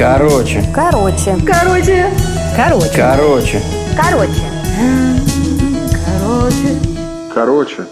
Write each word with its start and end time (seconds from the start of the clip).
Короче. 0.00 0.64
Короче. 0.74 1.36
Короче. 1.46 2.10
Короче. 2.56 2.90
Короче. 2.96 3.62
Короче. 3.94 4.40
Короче. 6.08 6.78
Короче. 7.34 7.86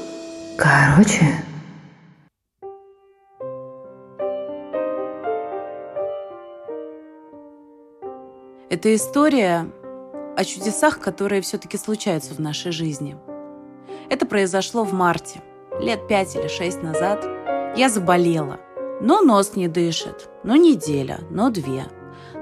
Короче. 0.57 1.45
Это 8.71 8.95
история 8.95 9.71
о 10.35 10.45
чудесах, 10.45 11.01
которые 11.01 11.43
все-таки 11.43 11.77
случаются 11.77 12.33
в 12.33 12.39
нашей 12.39 12.73
жизни. 12.73 13.19
Это 14.09 14.25
произошло 14.25 14.83
в 14.85 14.95
марте, 14.95 15.43
лет 15.79 16.09
пять 16.09 16.35
или 16.37 16.49
шесть 16.49 16.83
назад. 16.83 17.23
Я 17.77 17.91
заболела. 17.91 18.59
Но 19.03 19.21
нос 19.21 19.57
не 19.57 19.69
дышит. 19.69 20.31
Но 20.43 20.57
неделя, 20.57 21.21
но 21.31 21.51
две. 21.51 21.85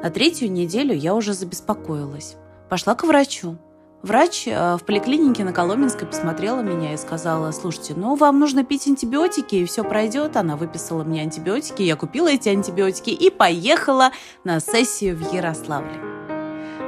На 0.06 0.10
третью 0.10 0.52
неделю 0.52 0.94
я 0.94 1.16
уже 1.16 1.32
забеспокоилась. 1.34 2.36
Пошла 2.68 2.94
к 2.94 3.02
врачу. 3.02 3.58
Врач 4.04 4.46
э, 4.46 4.76
в 4.76 4.84
поликлинике 4.84 5.42
на 5.42 5.52
Коломенской 5.52 6.06
посмотрела 6.06 6.60
меня 6.60 6.94
и 6.94 6.96
сказала, 6.96 7.50
слушайте, 7.50 7.94
ну 7.96 8.14
вам 8.14 8.38
нужно 8.38 8.62
пить 8.62 8.86
антибиотики, 8.86 9.56
и 9.56 9.64
все 9.64 9.82
пройдет. 9.82 10.36
Она 10.36 10.54
выписала 10.54 11.02
мне 11.02 11.22
антибиотики, 11.22 11.82
я 11.82 11.96
купила 11.96 12.28
эти 12.28 12.48
антибиотики 12.48 13.10
и 13.10 13.30
поехала 13.30 14.12
на 14.44 14.60
сессию 14.60 15.16
в 15.16 15.34
Ярославле. 15.34 15.98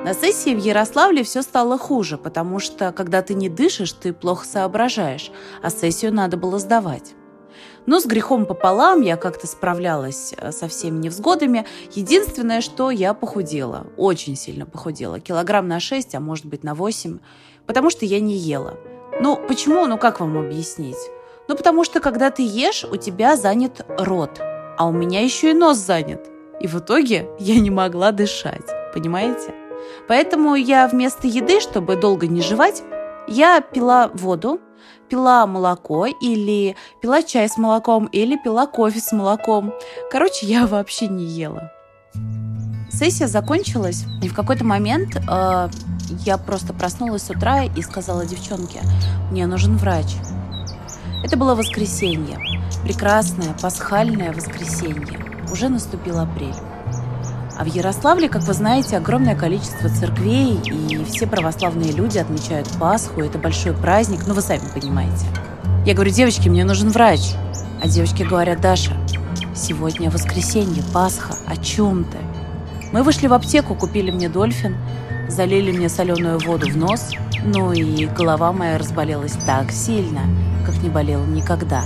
На 0.05 0.15
сессии 0.15 0.55
в 0.55 0.59
Ярославле 0.59 1.25
все 1.25 1.43
стало 1.43 1.77
хуже, 1.77 2.19
потому 2.19 2.61
что, 2.61 2.93
когда 2.93 3.21
ты 3.23 3.35
не 3.35 3.49
дышишь, 3.49 3.95
ты 3.95 4.13
плохо 4.13 4.47
соображаешь, 4.47 5.33
а 5.61 5.71
сессию 5.71 6.15
надо 6.15 6.37
было 6.37 6.61
сдавать. 6.61 7.16
Но 7.87 8.01
с 8.01 8.07
грехом 8.07 8.47
пополам 8.47 9.01
я 9.01 9.17
как-то 9.17 9.47
справлялась 9.47 10.35
э, 10.37 10.53
со 10.53 10.69
всеми 10.69 10.99
невзгодами. 10.99 11.66
Единственное, 11.93 12.61
что 12.61 12.91
я 12.91 13.15
похудела, 13.15 13.87
очень 13.97 14.37
сильно 14.37 14.66
похудела, 14.66 15.21
килограмм 15.21 15.69
на 15.69 15.80
6, 15.80 16.15
а 16.15 16.21
может 16.21 16.47
быть 16.47 16.65
на 16.65 16.74
8, 16.74 17.19
потому 17.66 17.91
что 17.91 18.05
я 18.05 18.21
не 18.21 18.37
ела. 18.37 18.79
Ну, 19.21 19.37
почему? 19.49 19.87
Ну, 19.87 19.99
как 19.99 20.21
вам 20.21 20.38
объяснить? 20.38 20.99
Ну, 21.49 21.57
потому 21.57 21.85
что, 21.85 22.01
когда 22.01 22.30
ты 22.30 22.43
ешь, 22.43 22.85
у 22.85 22.97
тебя 22.97 23.37
занят 23.37 23.85
рот, 23.88 24.41
а 24.77 24.87
у 24.87 24.93
меня 24.93 25.23
еще 25.23 25.51
и 25.51 25.54
нос 25.54 25.79
занят. 25.79 26.29
И 26.60 26.66
в 26.66 26.79
итоге 26.79 27.29
я 27.38 27.59
не 27.59 27.71
могла 27.71 28.13
дышать, 28.13 28.66
понимаете? 28.93 29.54
Поэтому 30.09 30.54
я 30.54 30.87
вместо 30.88 31.27
еды, 31.27 31.60
чтобы 31.60 31.97
долго 31.97 32.27
не 32.27 32.43
жевать, 32.43 32.82
я 33.27 33.60
пила 33.60 34.10
воду, 34.15 34.60
пила 35.09 35.46
молоко 35.46 36.07
или 36.07 36.76
пила 37.01 37.23
чай 37.23 37.48
с 37.48 37.57
молоком 37.57 38.07
или 38.07 38.37
пила 38.37 38.66
кофе 38.66 39.01
с 39.01 39.12
молоком. 39.12 39.73
Короче, 40.10 40.46
я 40.46 40.66
вообще 40.66 41.09
не 41.09 41.24
ела. 41.24 41.73
Сессия 42.90 43.26
закончилась, 43.29 44.04
и 44.23 44.29
в 44.29 44.35
какой-то 44.35 44.65
момент 44.65 45.16
э, 45.16 45.68
я 46.24 46.38
просто 46.38 46.73
проснулась 46.73 47.23
с 47.23 47.30
утра 47.30 47.65
и 47.65 47.82
сказала 47.82 48.24
девчонке, 48.24 48.80
мне 49.30 49.46
нужен 49.46 49.76
врач. 49.76 50.16
Это 51.24 51.37
было 51.37 51.54
воскресенье, 51.54 52.38
прекрасное 52.82 53.54
пасхальное 53.60 54.32
воскресенье. 54.32 55.46
Уже 55.52 55.68
наступил 55.68 56.18
апрель. 56.18 56.54
А 57.59 57.64
в 57.64 57.66
Ярославле, 57.66 58.28
как 58.28 58.42
вы 58.45 58.54
знаете, 58.54 58.96
огромное 58.96 59.34
количество 59.34 59.88
церквей, 59.88 60.60
и 60.64 61.04
все 61.04 61.26
православные 61.26 61.90
люди 61.90 62.16
отмечают 62.16 62.68
Пасху. 62.78 63.20
Это 63.20 63.37
большой 63.37 63.73
праздник, 63.73 64.20
ну 64.28 64.34
вы 64.34 64.42
сами 64.42 64.62
понимаете. 64.72 65.26
Я 65.84 65.94
говорю, 65.94 66.12
девочки, 66.12 66.48
мне 66.48 66.64
нужен 66.64 66.91
врач. 66.91 67.34
А 67.82 67.88
девочки 67.88 68.22
говорят, 68.22 68.60
Даша, 68.60 68.92
сегодня 69.56 70.09
воскресенье, 70.09 70.84
Пасха, 70.92 71.34
о 71.48 71.56
чем 71.56 72.04
ты? 72.04 72.19
Мы 72.92 73.03
вышли 73.03 73.26
в 73.26 73.32
аптеку, 73.32 73.75
купили 73.75 74.12
мне 74.12 74.28
дольфин, 74.28 74.76
залили 75.28 75.72
мне 75.72 75.88
соленую 75.88 76.38
воду 76.38 76.70
в 76.70 76.76
нос, 76.76 77.10
ну 77.42 77.72
и 77.72 78.06
голова 78.06 78.52
моя 78.52 78.78
разболелась 78.78 79.36
так 79.47 79.72
сильно, 79.72 80.20
как 80.64 80.80
не 80.80 80.91
болела 80.91 81.24
никогда. 81.24 81.82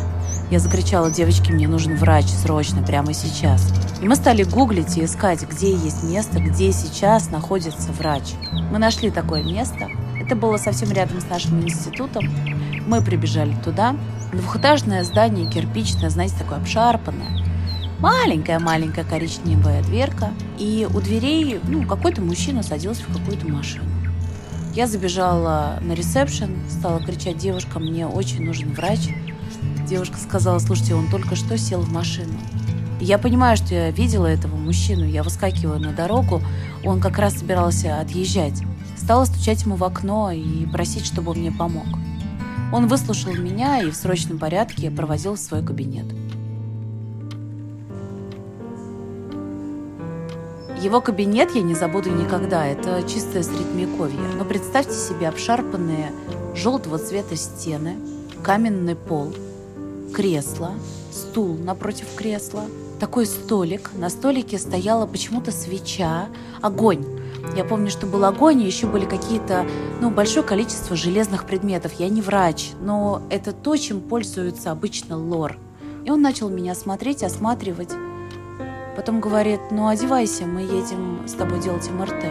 Я 0.50 0.58
закричала, 0.58 1.10
девочки, 1.10 1.50
мне 1.50 1.66
нужен 1.66 1.96
врач 1.96 2.26
срочно, 2.26 2.82
прямо 2.82 3.14
сейчас. 3.14 3.72
И 4.02 4.06
мы 4.06 4.16
стали 4.16 4.42
гуглить 4.42 4.98
и 4.98 5.04
искать, 5.04 5.42
где 5.48 5.72
есть 5.72 6.02
место, 6.02 6.40
где 6.40 6.72
сейчас 6.72 7.30
находится 7.30 7.92
врач. 7.92 8.34
Мы 8.70 8.78
нашли 8.78 9.10
такое 9.10 9.42
место. 9.42 9.88
Это 10.20 10.36
было 10.36 10.56
совсем 10.56 10.90
рядом 10.92 11.20
с 11.20 11.28
нашим 11.28 11.60
институтом. 11.62 12.24
Мы 12.86 13.00
прибежали 13.00 13.54
туда. 13.64 13.96
Двухэтажное 14.32 15.04
здание, 15.04 15.50
кирпичное, 15.50 16.10
знаете, 16.10 16.34
такое 16.38 16.58
обшарпанное. 16.58 17.44
Маленькая-маленькая 17.98 19.04
коричневая 19.04 19.82
дверка. 19.82 20.32
И 20.58 20.86
у 20.92 21.00
дверей 21.00 21.60
ну, 21.64 21.86
какой-то 21.86 22.20
мужчина 22.20 22.62
садился 22.62 23.02
в 23.04 23.16
какую-то 23.16 23.48
машину. 23.48 23.84
Я 24.74 24.86
забежала 24.86 25.78
на 25.82 25.92
ресепшн, 25.92 26.56
стала 26.70 26.98
кричать, 26.98 27.36
девушка, 27.36 27.78
мне 27.78 28.06
очень 28.06 28.42
нужен 28.42 28.72
врач. 28.72 29.10
Девушка 29.92 30.16
сказала, 30.16 30.58
слушайте, 30.58 30.94
он 30.94 31.10
только 31.10 31.36
что 31.36 31.58
сел 31.58 31.82
в 31.82 31.92
машину. 31.92 32.32
Я 32.98 33.18
понимаю, 33.18 33.58
что 33.58 33.74
я 33.74 33.90
видела 33.90 34.24
этого 34.24 34.56
мужчину. 34.56 35.04
Я 35.04 35.22
выскакиваю 35.22 35.78
на 35.78 35.92
дорогу. 35.92 36.40
Он 36.82 36.98
как 36.98 37.18
раз 37.18 37.34
собирался 37.34 38.00
отъезжать. 38.00 38.62
Стала 38.96 39.26
стучать 39.26 39.64
ему 39.64 39.76
в 39.76 39.84
окно 39.84 40.30
и 40.30 40.64
просить, 40.64 41.04
чтобы 41.04 41.32
он 41.32 41.40
мне 41.40 41.52
помог. 41.52 41.84
Он 42.72 42.88
выслушал 42.88 43.34
меня 43.34 43.82
и 43.82 43.90
в 43.90 43.94
срочном 43.94 44.38
порядке 44.38 44.90
провозил 44.90 45.34
в 45.34 45.38
свой 45.38 45.62
кабинет. 45.62 46.06
Его 50.80 51.02
кабинет 51.02 51.54
я 51.54 51.60
не 51.60 51.74
забуду 51.74 52.08
никогда. 52.08 52.64
Это 52.64 53.02
чистое 53.06 53.42
средневековье. 53.42 54.18
Но 54.38 54.46
представьте 54.46 54.94
себе 54.94 55.28
обшарпанные 55.28 56.12
желтого 56.54 56.96
цвета 56.96 57.36
стены, 57.36 57.96
каменный 58.42 58.96
пол, 58.96 59.34
кресло, 60.12 60.72
стул 61.10 61.56
напротив 61.56 62.06
кресла, 62.16 62.64
такой 63.00 63.26
столик. 63.26 63.90
На 63.94 64.10
столике 64.10 64.58
стояла 64.58 65.06
почему-то 65.06 65.50
свеча, 65.50 66.28
огонь. 66.60 67.04
Я 67.56 67.64
помню, 67.64 67.90
что 67.90 68.06
был 68.06 68.24
огонь, 68.24 68.62
и 68.62 68.66
еще 68.66 68.86
были 68.86 69.04
какие-то, 69.04 69.66
ну, 70.00 70.10
большое 70.10 70.46
количество 70.46 70.94
железных 70.94 71.44
предметов. 71.44 71.94
Я 71.98 72.08
не 72.08 72.22
врач, 72.22 72.70
но 72.80 73.22
это 73.30 73.52
то, 73.52 73.76
чем 73.76 74.00
пользуется 74.00 74.70
обычно 74.70 75.16
лор. 75.16 75.58
И 76.04 76.10
он 76.10 76.22
начал 76.22 76.48
меня 76.48 76.74
смотреть, 76.74 77.24
осматривать. 77.24 77.90
Потом 78.96 79.20
говорит, 79.20 79.60
ну, 79.70 79.88
одевайся, 79.88 80.44
мы 80.44 80.60
едем 80.60 81.26
с 81.26 81.32
тобой 81.32 81.60
делать 81.60 81.90
МРТ. 81.90 82.24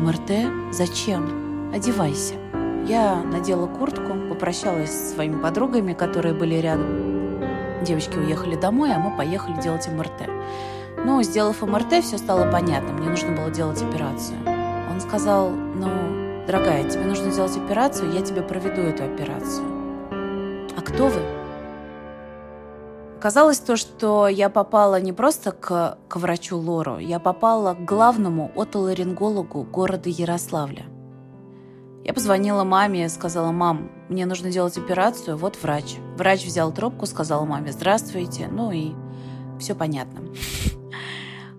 МРТ? 0.00 0.72
Зачем? 0.72 1.72
Одевайся. 1.74 2.34
Я 2.86 3.22
надела 3.22 3.66
куртку, 3.66 4.14
попрощалась 4.30 4.90
со 4.90 5.14
своими 5.14 5.40
подругами, 5.40 5.92
которые 5.92 6.34
были 6.34 6.54
рядом. 6.54 6.97
Девочки 7.82 8.16
уехали 8.16 8.56
домой, 8.56 8.92
а 8.92 8.98
мы 8.98 9.16
поехали 9.16 9.60
делать 9.60 9.88
МРТ. 9.88 10.28
Но, 11.04 11.22
сделав 11.22 11.62
МРТ, 11.62 12.02
все 12.02 12.18
стало 12.18 12.50
понятно. 12.50 12.92
Мне 12.92 13.08
нужно 13.08 13.34
было 13.36 13.50
делать 13.50 13.80
операцию. 13.82 14.38
Он 14.90 15.00
сказал, 15.00 15.50
ну, 15.50 15.88
дорогая, 16.46 16.88
тебе 16.88 17.04
нужно 17.04 17.30
сделать 17.30 17.56
операцию, 17.56 18.12
я 18.12 18.22
тебе 18.22 18.42
проведу 18.42 18.82
эту 18.82 19.04
операцию. 19.04 19.64
А 20.76 20.80
кто 20.80 21.06
вы? 21.06 21.20
Казалось 23.20 23.58
то, 23.58 23.76
что 23.76 24.28
я 24.28 24.48
попала 24.48 25.00
не 25.00 25.12
просто 25.12 25.52
к, 25.52 25.98
к 26.08 26.16
врачу 26.16 26.56
Лору, 26.56 26.98
я 26.98 27.18
попала 27.18 27.74
к 27.74 27.84
главному 27.84 28.52
отоларингологу 28.56 29.64
города 29.64 30.08
Ярославля– 30.08 30.84
я 32.04 32.14
позвонила 32.14 32.64
маме 32.64 33.08
сказала, 33.08 33.52
мам, 33.52 33.90
мне 34.08 34.24
нужно 34.26 34.50
делать 34.50 34.78
операцию, 34.78 35.36
вот 35.36 35.58
врач. 35.62 35.96
Врач 36.16 36.44
взял 36.44 36.72
трубку, 36.72 37.06
сказал 37.06 37.44
маме, 37.44 37.72
здравствуйте, 37.72 38.48
ну 38.50 38.72
и 38.72 38.92
все 39.58 39.74
понятно. 39.74 40.22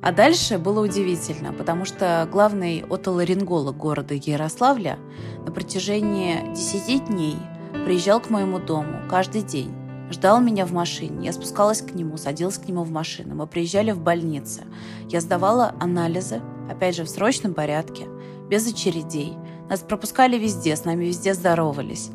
А 0.01 0.13
дальше 0.13 0.57
было 0.57 0.79
удивительно, 0.79 1.51
потому 1.51 1.83
что 1.83 2.25
главный 2.31 2.85
отоларинголог 2.89 3.75
города 3.75 4.13
Ярославля 4.13 4.97
на 5.45 5.51
протяжении 5.51 6.53
10 6.55 7.07
дней 7.09 7.35
приезжал 7.83 8.21
к 8.21 8.29
моему 8.29 8.59
дому 8.59 9.01
каждый 9.09 9.41
день. 9.41 9.75
Ждал 10.09 10.39
меня 10.39 10.65
в 10.65 10.71
машине. 10.71 11.25
Я 11.25 11.33
спускалась 11.33 11.81
к 11.81 11.93
нему, 11.93 12.15
садилась 12.15 12.57
к 12.57 12.69
нему 12.69 12.83
в 12.83 12.91
машину. 12.91 13.35
Мы 13.35 13.45
приезжали 13.45 13.91
в 13.91 13.99
больницу. 13.99 14.61
Я 15.09 15.19
сдавала 15.19 15.75
анализы, 15.81 16.41
опять 16.71 16.95
же, 16.95 17.03
в 17.03 17.09
срочном 17.09 17.53
порядке, 17.53 18.07
без 18.49 18.65
очередей– 18.71 19.35
нас 19.69 19.79
пропускали 19.81 20.37
везде, 20.37 20.75
с 20.75 20.85
нами 20.85 21.05
везде 21.05 21.33
здоровались. 21.33 22.09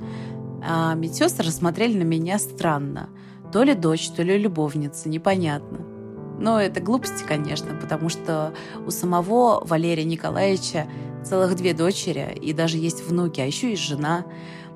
А 0.67 0.95
медсестры 0.95 1.51
смотрели 1.51 1.97
на 1.97 2.03
меня 2.03 2.39
странно. 2.39 3.11
То 3.53 3.63
ли 3.63 3.75
дочь, 3.75 4.09
то 4.11 4.23
ли 4.23 4.37
любовница, 4.37 5.09
непонятно. 5.09 5.79
Но 6.41 6.61
это 6.61 6.81
глупости, 6.81 7.25
конечно, 7.27 7.75
потому 7.77 8.09
что 8.09 8.55
у 8.85 8.91
самого 8.91 9.65
Валерия 9.65 10.05
Николаевича 10.05 10.87
целых 11.25 11.55
две 11.55 11.75
дочери, 11.75 12.37
и 12.41 12.53
даже 12.53 12.77
есть 12.77 13.07
внуки, 13.07 13.41
а 13.41 13.47
еще 13.47 13.71
есть 13.71 13.83
жена. 13.83 14.25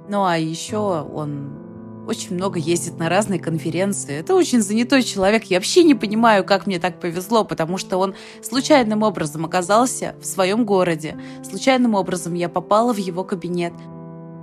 Ну 0.08 0.24
а 0.24 0.38
еще 0.38 0.78
он 0.78 1.67
очень 2.08 2.34
много 2.34 2.58
ездит 2.58 2.98
на 2.98 3.10
разные 3.10 3.38
конференции. 3.38 4.18
Это 4.18 4.34
очень 4.34 4.62
занятой 4.62 5.02
человек. 5.02 5.44
Я 5.44 5.58
вообще 5.58 5.84
не 5.84 5.94
понимаю, 5.94 6.42
как 6.42 6.66
мне 6.66 6.78
так 6.78 7.00
повезло, 7.00 7.44
потому 7.44 7.76
что 7.76 7.98
он 7.98 8.14
случайным 8.42 9.02
образом 9.02 9.44
оказался 9.44 10.16
в 10.18 10.24
своем 10.24 10.64
городе. 10.64 11.20
Случайным 11.48 11.94
образом 11.94 12.32
я 12.32 12.48
попала 12.48 12.94
в 12.94 12.96
его 12.96 13.24
кабинет. 13.24 13.74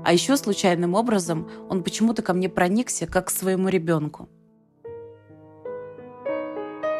А 0.05 0.13
еще 0.13 0.37
случайным 0.37 0.93
образом 0.93 1.49
он 1.67 1.83
почему-то 1.83 2.21
ко 2.21 2.33
мне 2.33 2.49
проникся, 2.49 3.07
как 3.07 3.27
к 3.27 3.31
своему 3.31 3.67
ребенку. 3.69 4.29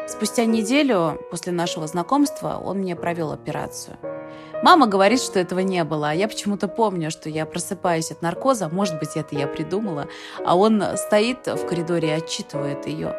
Спустя 0.08 0.46
неделю 0.46 1.20
после 1.30 1.52
нашего 1.52 1.86
знакомства 1.86 2.60
он 2.64 2.78
мне 2.78 2.96
провел 2.96 3.30
операцию. 3.30 3.98
Мама 4.62 4.86
говорит, 4.86 5.20
что 5.20 5.38
этого 5.38 5.60
не 5.60 5.84
было, 5.84 6.10
а 6.10 6.14
я 6.14 6.28
почему-то 6.28 6.66
помню, 6.66 7.10
что 7.10 7.28
я 7.28 7.44
просыпаюсь 7.46 8.10
от 8.10 8.22
наркоза, 8.22 8.68
может 8.68 8.98
быть, 8.98 9.10
это 9.14 9.36
я 9.36 9.46
придумала, 9.46 10.08
а 10.44 10.56
он 10.56 10.82
стоит 10.96 11.46
в 11.46 11.66
коридоре 11.66 12.08
и 12.08 12.12
отчитывает 12.12 12.86
ее. 12.86 13.14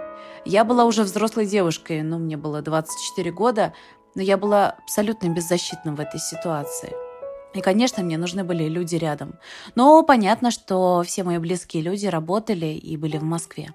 Я 0.46 0.64
была 0.64 0.86
уже 0.86 1.04
взрослой 1.04 1.46
девушкой, 1.46 2.02
ну, 2.02 2.18
мне 2.18 2.38
было 2.38 2.62
24 2.62 3.32
года, 3.32 3.74
но 4.16 4.22
я 4.22 4.38
была 4.38 4.78
абсолютно 4.84 5.28
беззащитна 5.28 5.94
в 5.94 6.00
этой 6.00 6.20
ситуации. 6.20 6.94
И, 7.54 7.62
конечно, 7.62 8.04
мне 8.04 8.18
нужны 8.18 8.44
были 8.44 8.66
люди 8.66 8.96
рядом. 8.96 9.36
Но 9.76 10.04
понятно, 10.04 10.52
что 10.52 11.04
все 11.06 11.24
мои 11.24 11.38
близкие 11.38 11.84
люди 11.84 12.08
работали 12.08 12.68
и 12.68 12.98
были 12.98 13.18
в 13.18 13.24
Москве. 13.24 13.74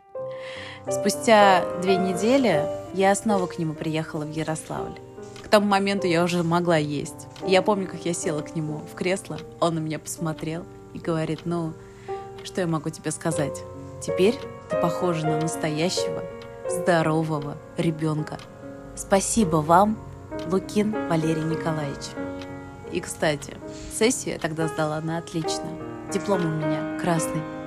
Спустя 0.90 1.64
две 1.80 1.96
недели 1.96 2.64
я 2.94 3.14
снова 3.14 3.46
к 3.46 3.58
нему 3.58 3.74
приехала 3.74 4.24
в 4.24 4.32
Ярославль. 4.32 4.98
К 5.42 5.48
тому 5.48 5.66
моменту 5.66 6.06
я 6.06 6.24
уже 6.24 6.42
могла 6.42 6.76
есть. 6.76 7.28
Я 7.46 7.62
помню, 7.62 7.88
как 7.88 8.04
я 8.04 8.14
села 8.14 8.40
к 8.42 8.54
нему 8.54 8.78
в 8.78 8.94
кресло, 8.94 9.38
он 9.60 9.74
на 9.74 9.78
меня 9.80 9.98
посмотрел 9.98 10.64
и 10.94 10.98
говорит, 10.98 11.40
ну, 11.44 11.72
что 12.44 12.60
я 12.60 12.66
могу 12.66 12.90
тебе 12.90 13.10
сказать? 13.10 13.62
Теперь 14.00 14.38
ты 14.68 14.80
похожа 14.80 15.26
на 15.26 15.40
настоящего, 15.40 16.22
здорового 16.68 17.56
ребенка. 17.76 18.38
Спасибо 18.94 19.56
вам, 19.56 19.98
Лукин 20.50 20.92
Валерий 21.08 21.44
Николаевич. 21.44 22.10
И, 22.92 23.00
кстати, 23.00 23.54
сессию 23.96 24.34
я 24.34 24.40
тогда 24.40 24.68
сдала 24.68 25.00
на 25.00 25.18
отлично. 25.18 25.64
Диплом 26.12 26.44
у 26.44 26.48
меня 26.48 26.98
красный. 27.00 27.61